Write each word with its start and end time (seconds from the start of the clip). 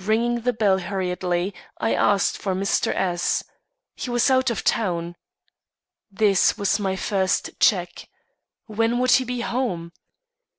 Ringing 0.00 0.40
the 0.40 0.54
bell 0.54 0.78
hurriedly, 0.78 1.52
I 1.78 1.92
asked 1.94 2.38
for 2.38 2.54
Mr. 2.54 2.90
S. 2.96 3.44
He 3.94 4.08
was 4.08 4.30
out 4.30 4.48
of 4.48 4.64
town. 4.64 5.14
This 6.10 6.56
was 6.56 6.80
my 6.80 6.96
first 6.96 7.60
check. 7.60 8.08
When 8.64 8.98
would 8.98 9.10
he 9.10 9.24
be 9.24 9.42
home? 9.42 9.92